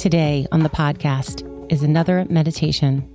[0.00, 3.06] Today on the podcast is another meditation.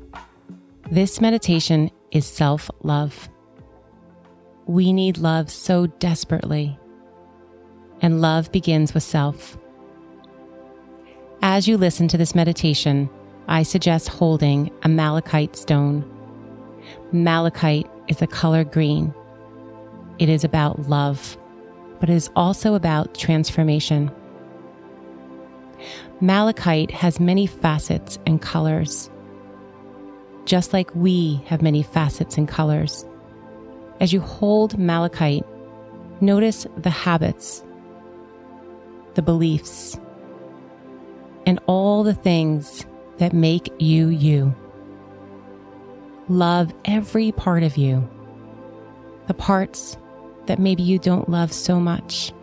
[0.91, 3.27] This meditation is self love.
[4.67, 6.77] We need love so desperately,
[8.03, 9.57] and love begins with self.
[11.41, 13.09] As you listen to this meditation,
[13.47, 16.05] I suggest holding a malachite stone.
[17.11, 19.11] Malachite is a color green.
[20.19, 21.35] It is about love,
[21.99, 24.11] but it is also about transformation.
[26.21, 29.09] Malachite has many facets and colors,
[30.45, 33.05] just like we have many facets and colors.
[33.99, 35.45] As you hold malachite,
[36.21, 37.63] notice the habits,
[39.15, 39.97] the beliefs,
[41.45, 42.85] and all the things
[43.17, 44.53] that make you you.
[46.27, 48.07] Love every part of you,
[49.27, 49.97] the parts
[50.47, 52.33] that maybe you don't love so much.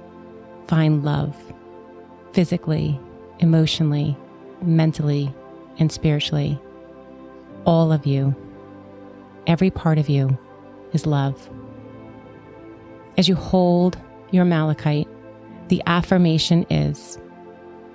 [0.68, 1.36] Find love
[2.32, 2.98] physically
[3.42, 4.16] emotionally,
[4.62, 5.34] mentally,
[5.78, 6.58] and spiritually.
[7.66, 8.34] All of you,
[9.46, 10.38] every part of you
[10.92, 11.50] is love.
[13.18, 13.98] As you hold
[14.30, 15.08] your malachite,
[15.68, 17.18] the affirmation is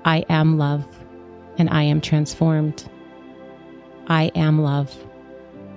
[0.06, 0.86] I am love
[1.58, 2.88] and I am transformed.
[4.08, 4.96] I am love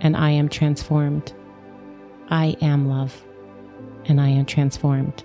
[0.01, 1.33] and I am transformed.
[2.29, 3.25] I am love
[4.05, 5.25] and I am transformed.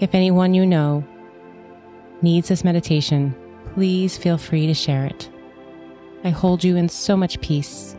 [0.00, 1.04] If anyone you know
[2.24, 3.36] needs this meditation,
[3.74, 5.30] please feel free to share it.
[6.24, 7.94] I hold you in so much peace,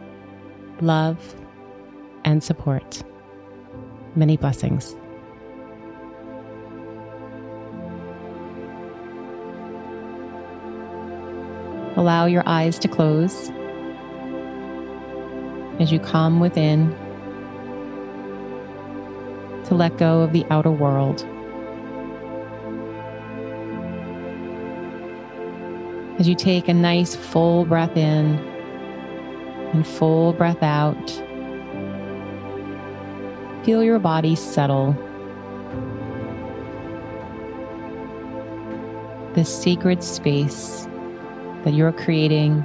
[0.82, 1.36] love,
[2.26, 3.04] and support.
[4.16, 4.96] Many blessings.
[11.96, 13.52] Allow your eyes to close
[15.80, 16.90] as you come within
[19.66, 21.26] to let go of the outer world.
[26.18, 28.38] As you take a nice full breath in
[29.74, 31.12] and full breath out,
[33.66, 34.94] feel your body settle.
[39.34, 40.88] This sacred space
[41.66, 42.64] that you're creating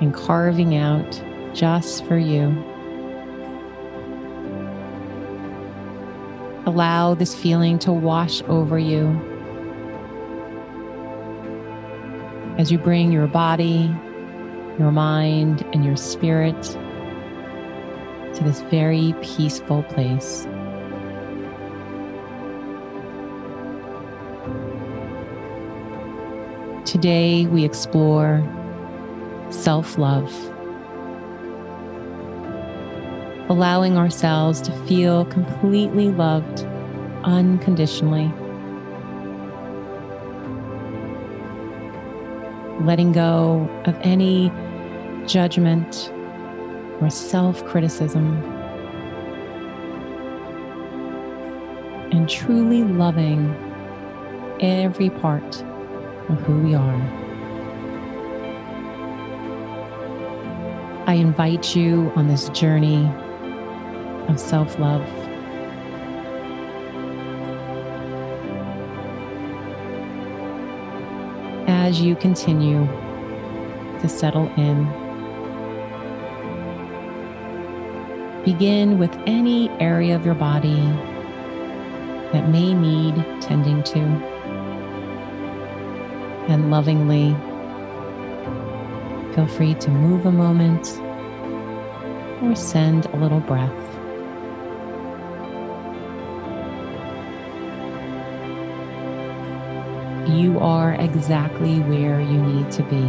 [0.00, 1.22] and carving out
[1.52, 2.46] just for you.
[6.64, 9.37] Allow this feeling to wash over you
[12.58, 13.88] as you bring your body,
[14.78, 16.60] your mind, and your spirit
[18.34, 20.46] to this very peaceful place.
[26.84, 28.42] Today, we explore
[29.50, 30.32] self love,
[33.48, 36.66] allowing ourselves to feel completely loved
[37.22, 38.32] unconditionally.
[42.80, 44.52] Letting go of any
[45.26, 46.12] judgment
[47.00, 48.42] or self criticism,
[52.12, 53.54] and truly loving
[54.60, 55.62] every part
[56.28, 57.28] of who we are.
[61.06, 63.10] I invite you on this journey
[64.28, 65.27] of self love.
[71.68, 72.86] As you continue
[74.00, 74.84] to settle in.
[78.44, 80.80] Begin with any area of your body
[82.32, 83.98] that may need tending to,
[86.48, 87.36] and lovingly
[89.34, 90.88] feel free to move a moment
[92.42, 93.87] or send a little breath.
[100.28, 103.02] You are exactly where you need to be.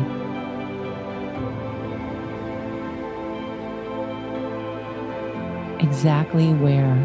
[5.83, 6.95] Exactly where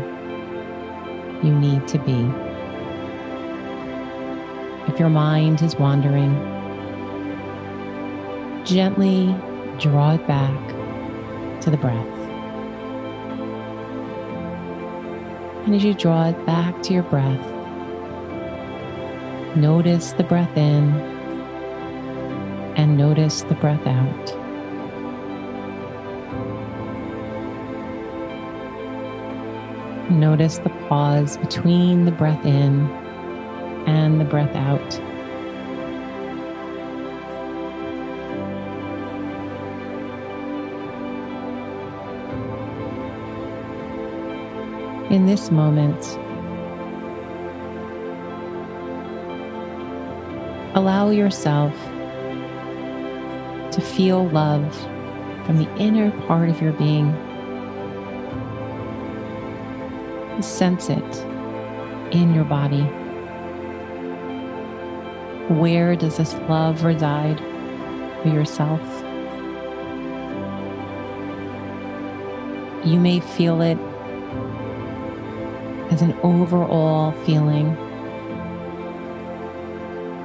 [1.42, 2.30] you need to be.
[4.92, 6.34] If your mind is wandering,
[8.64, 9.34] gently
[9.78, 12.06] draw it back to the breath.
[15.66, 17.53] And as you draw it back to your breath,
[19.56, 20.90] Notice the breath in
[22.76, 24.40] and notice the breath out.
[30.10, 32.90] Notice the pause between the breath in
[33.86, 35.00] and the breath out.
[45.12, 46.18] In this moment,
[50.74, 51.72] allow yourself
[53.72, 54.74] to feel love
[55.46, 57.12] from the inner part of your being.
[60.42, 61.16] Sense it
[62.12, 62.82] in your body.
[65.48, 67.38] Where does this love reside
[68.22, 68.80] for yourself?
[72.84, 73.78] You may feel it
[75.92, 77.76] as an overall feeling,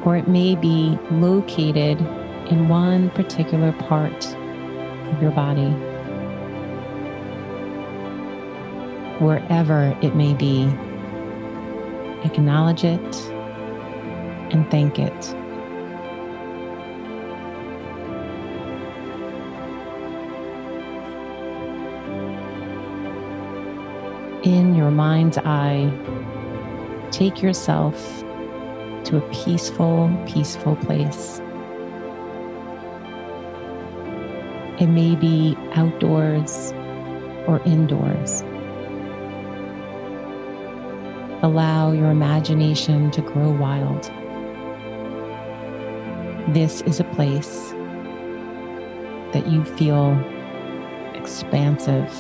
[0.06, 2.00] or it may be located
[2.50, 5.70] in one particular part of your body.
[9.24, 10.64] Wherever it may be,
[12.24, 13.16] acknowledge it
[14.52, 15.36] and thank it.
[24.44, 25.92] in your mind's eye,
[27.12, 28.24] take yourself
[29.06, 31.40] to a peaceful, peaceful place.
[34.80, 36.72] It may be outdoors
[37.48, 38.42] or indoors.
[41.42, 44.04] Allow your imagination to grow wild.
[46.54, 47.72] This is a place
[49.34, 50.18] that you feel
[51.14, 52.12] expansive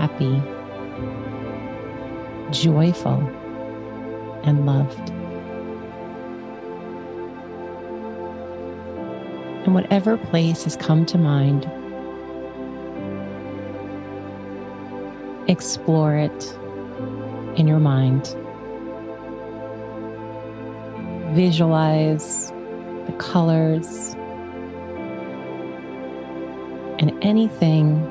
[0.00, 0.42] happy,
[2.52, 3.20] joyful,
[4.44, 5.10] and loved.
[9.64, 11.70] And whatever place has come to mind,
[15.48, 16.56] explore it
[17.56, 18.34] in your mind.
[21.34, 22.50] Visualize
[23.06, 24.14] the colors
[26.98, 28.02] and anything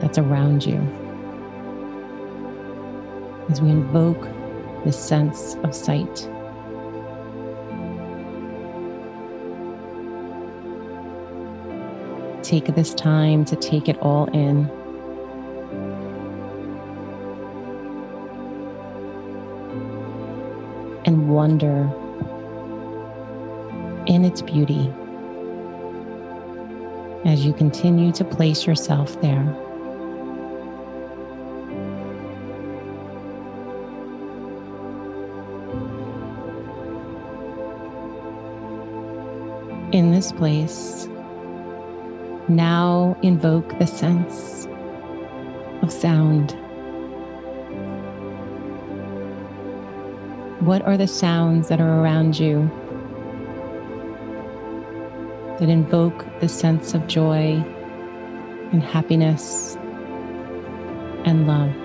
[0.00, 1.03] that's around you.
[3.50, 4.26] As we invoke
[4.84, 6.28] this sense of sight.
[12.42, 14.70] Take this time to take it all in.
[21.06, 21.90] And wonder
[24.06, 24.92] in its beauty
[27.24, 29.63] as you continue to place yourself there.
[39.94, 41.08] In this place,
[42.48, 44.66] now invoke the sense
[45.82, 46.50] of sound.
[50.66, 52.68] What are the sounds that are around you
[55.60, 57.62] that invoke the sense of joy
[58.72, 59.76] and happiness
[61.24, 61.83] and love?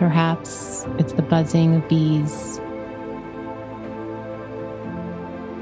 [0.00, 2.58] Perhaps it's the buzzing of bees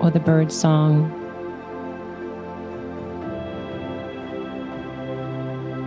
[0.01, 1.11] or the bird song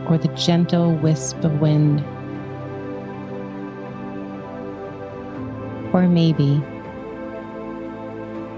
[0.09, 2.01] or the gentle wisp of wind.
[5.93, 6.61] Or maybe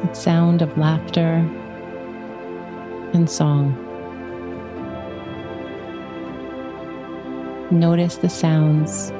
[0.07, 1.47] the sound of laughter
[3.13, 3.77] and song.
[7.69, 9.13] Notice the sounds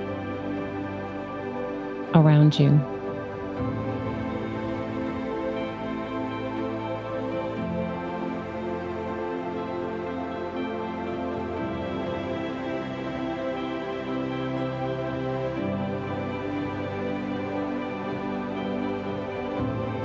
[2.15, 2.69] around you.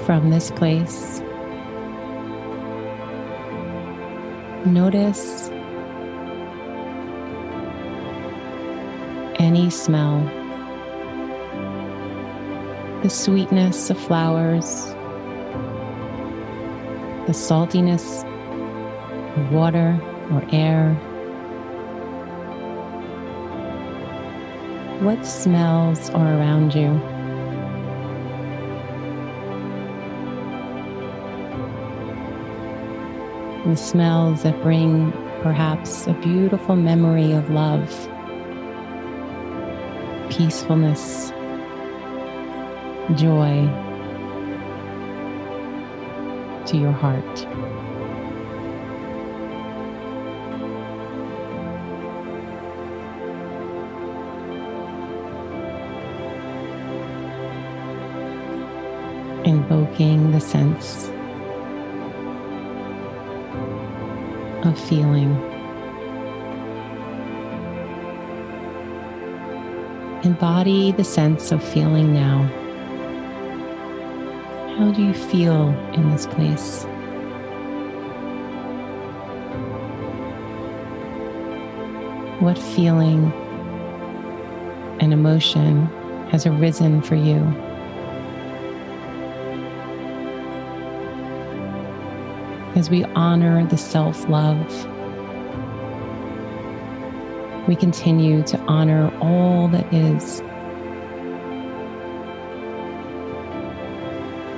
[0.07, 1.21] From this place,
[4.65, 5.51] notice
[9.39, 10.38] any smell
[13.03, 14.87] the sweetness of flowers,
[17.27, 18.25] the saltiness
[19.37, 19.97] of water
[20.33, 20.95] or air.
[25.01, 26.93] What smells are around you?
[33.71, 35.13] The smells that bring
[35.43, 38.09] perhaps a beautiful memory of love
[40.31, 41.33] peacefulness,
[43.17, 43.67] joy
[46.67, 47.25] to your heart.
[59.47, 61.09] Invoking the sense
[64.67, 65.33] of feeling.
[70.23, 72.58] Embody the sense of feeling now.
[74.79, 76.85] How do you feel in this place?
[82.41, 83.33] What feeling
[85.01, 85.87] and emotion
[86.31, 87.41] has arisen for you?
[92.77, 94.89] As we honor the self love
[97.69, 100.41] we continue to honor all that is.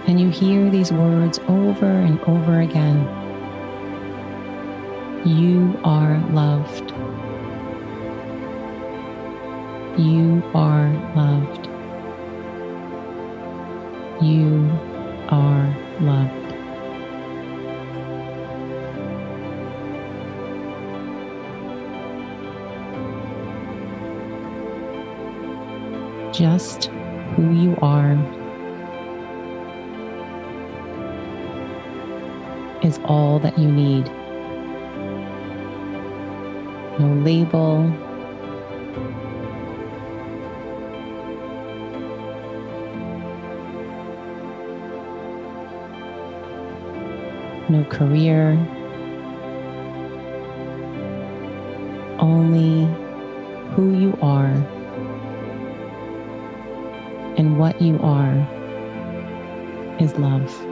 [0.06, 2.98] And you hear these words over and over again.
[5.24, 6.90] You are loved.
[9.98, 11.66] You are loved.
[14.22, 14.70] You
[15.28, 16.40] are loved.
[26.40, 26.86] just
[27.34, 28.14] who you are
[32.82, 34.06] is all that you need.
[36.98, 37.84] No label,
[47.68, 48.52] no career,
[52.18, 52.84] only
[53.74, 54.52] who you are
[57.38, 58.36] and what you are
[59.98, 60.69] is love.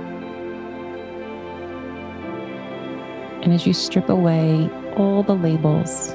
[3.48, 6.14] And as you strip away all the labels,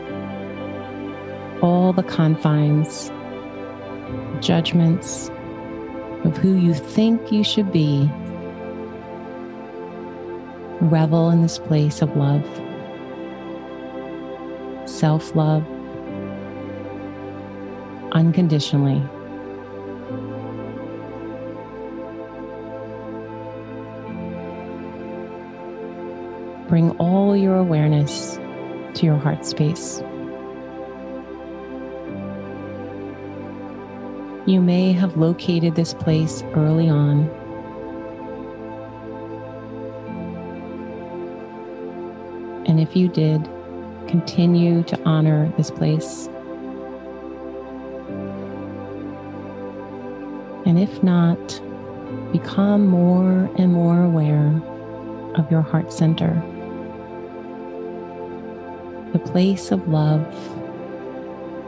[1.64, 3.12] all the confines,
[4.40, 5.32] judgments
[6.26, 8.08] of who you think you should be,
[10.80, 12.46] revel in this place of love,
[14.88, 15.66] self love,
[18.12, 19.02] unconditionally.
[26.74, 28.38] Bring all your awareness
[28.96, 30.00] to your heart space.
[34.48, 37.30] You may have located this place early on.
[42.66, 43.44] And if you did,
[44.08, 46.26] continue to honor this place.
[50.66, 51.62] And if not,
[52.32, 54.60] become more and more aware
[55.36, 56.44] of your heart center
[59.14, 60.26] the place of love,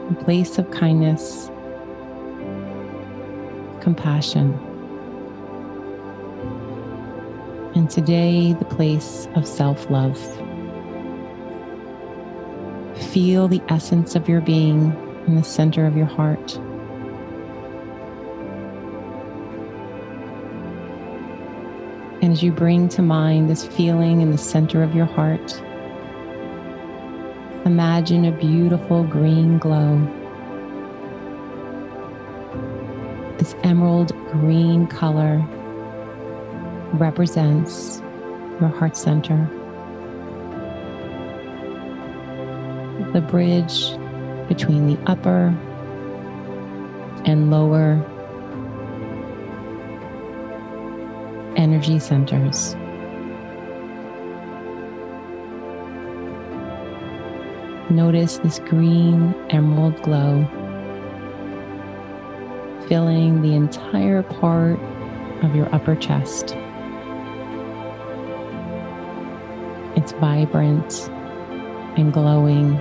[0.08, 1.48] the place of kindness,
[3.80, 4.52] compassion.
[7.76, 10.18] And today, the place of self love.
[13.12, 14.92] Feel the essence of your being
[15.28, 16.56] in the center of your heart.
[22.22, 25.62] And as you bring to mind this feeling in the center of your heart,
[27.66, 29.98] Imagine a beautiful green glow.
[33.38, 35.44] This emerald green color
[36.92, 38.00] represents
[38.60, 39.50] your heart center.
[43.12, 43.98] The bridge
[44.46, 45.48] between the upper
[47.24, 48.00] and lower
[51.56, 52.76] energy centers.
[57.90, 60.44] Notice this green emerald glow
[62.88, 64.76] filling the entire part
[65.44, 66.56] of your upper chest.
[69.96, 71.08] It's vibrant
[71.96, 72.74] and glowing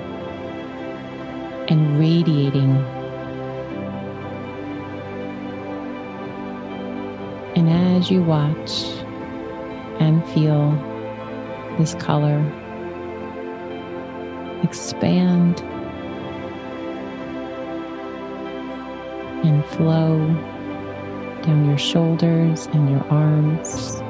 [1.70, 2.76] and radiating.
[7.56, 8.86] And as you watch
[10.00, 10.72] and feel
[11.78, 12.44] this color
[14.64, 15.62] expand
[19.46, 20.18] and flow
[21.44, 24.02] down your shoulders and your arms,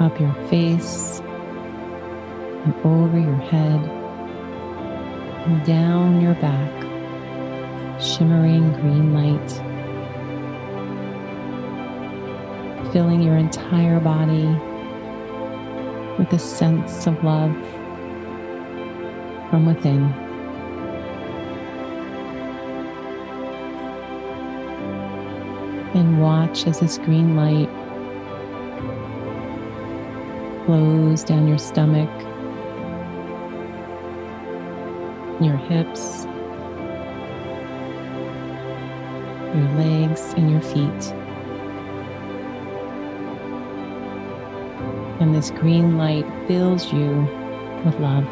[0.00, 3.80] up your face and over your head,
[5.46, 6.82] and down your back,
[8.00, 9.50] shimmering green light,
[12.92, 14.54] filling your entire body
[16.22, 17.50] with a sense of love
[19.50, 20.04] from within.
[25.94, 27.68] And watch as this green light
[30.64, 32.08] flows down your stomach,
[35.42, 36.24] your hips,
[39.56, 41.21] your legs, and your feet.
[45.22, 47.08] And this green light fills you
[47.84, 48.24] with love.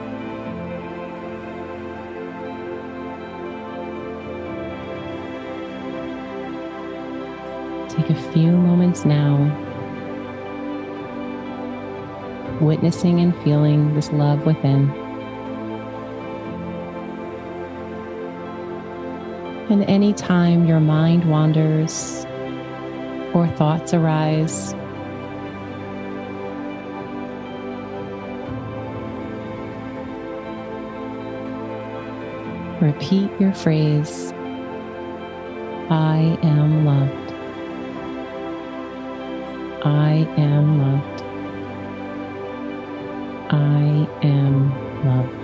[7.88, 9.36] Take a few moments now,
[12.60, 14.90] witnessing and feeling this love within.
[19.70, 22.26] And anytime your mind wanders
[23.32, 24.74] or thoughts arise,
[32.80, 34.32] repeat your phrase
[35.90, 37.32] I am loved.
[39.84, 41.22] I am loved.
[43.50, 45.39] I am loved.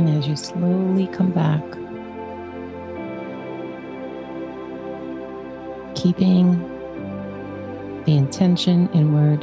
[0.00, 1.62] And as you slowly come back,
[5.94, 6.58] keeping
[8.06, 9.40] the intention inward,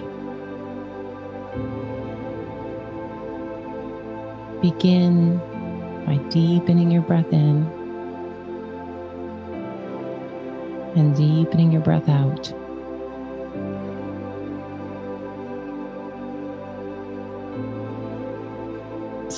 [4.64, 5.38] begin
[6.08, 7.68] by deepening your breath in
[10.96, 12.52] and deepening your breath out.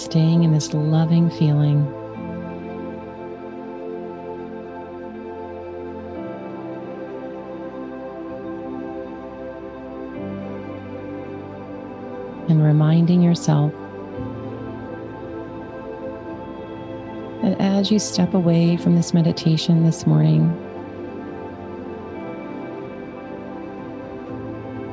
[0.10, 1.86] Staying in this loving feeling.
[12.50, 13.72] And reminding yourself
[17.44, 20.50] that as you step away from this meditation this morning,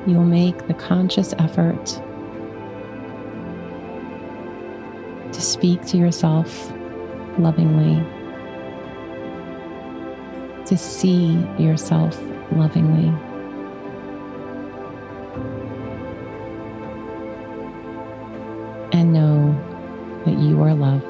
[0.07, 2.03] you'll make the conscious effort
[5.47, 6.73] speak to yourself
[7.39, 8.03] lovingly,
[10.67, 12.21] to see yourself
[12.53, 13.09] lovingly.
[18.93, 19.55] And know
[20.25, 21.05] that you are loved.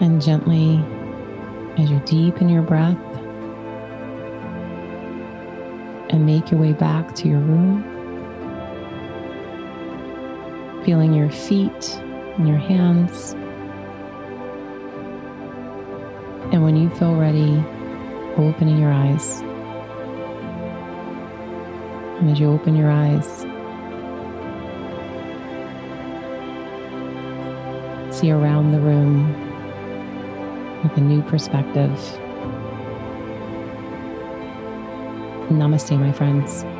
[0.00, 0.84] And gently,
[1.78, 2.98] as you deepen your breath,
[6.14, 7.82] and make your way back to your room.
[10.84, 11.96] Feeling your feet
[12.36, 13.32] and your hands.
[16.52, 17.56] And when you feel ready,
[18.36, 19.40] opening your eyes.
[22.20, 23.26] And as you open your eyes,
[28.16, 29.32] see around the room
[30.84, 32.20] with a new perspective.
[35.58, 36.73] Namaste, my friends.